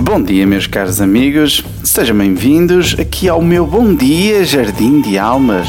[0.00, 5.68] Bom dia, meus caros amigos, sejam bem-vindos aqui ao meu Bom Dia Jardim de Almas.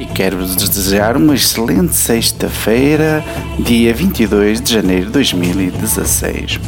[0.00, 3.22] E quero-vos desejar uma excelente sexta-feira,
[3.58, 6.58] dia 22 de janeiro de 2016.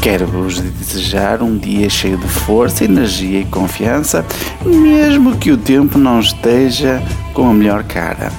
[0.00, 4.24] Quero-vos desejar um dia cheio de força, energia e confiança,
[4.64, 7.02] mesmo que o tempo não esteja
[7.34, 8.32] com a melhor cara.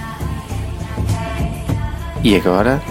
[2.24, 2.82] E agora,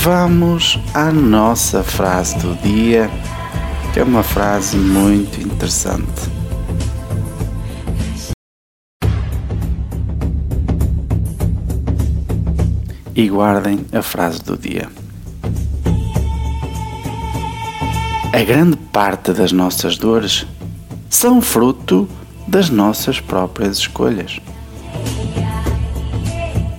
[0.00, 3.10] vamos à nossa frase do dia,
[3.92, 6.04] que é uma frase muito interessante.
[13.14, 14.88] E guardem a frase do dia.
[18.32, 20.46] A grande parte das nossas dores
[21.08, 22.08] são fruto
[22.48, 24.40] das nossas próprias escolhas.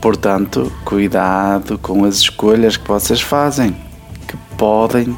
[0.05, 3.75] Portanto, cuidado com as escolhas que vocês fazem,
[4.27, 5.17] que podem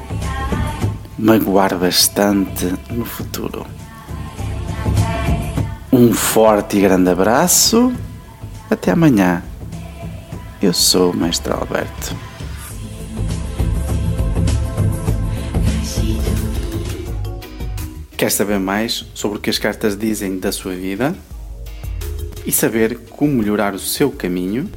[1.19, 3.67] magoar bastante no futuro.
[5.91, 7.91] Um forte e grande abraço.
[8.71, 9.43] Até amanhã.
[10.61, 12.15] Eu sou o Mestre Alberto.
[18.15, 21.13] Quer saber mais sobre o que as cartas dizem da sua vida?
[22.47, 24.67] E saber como melhorar o seu caminho?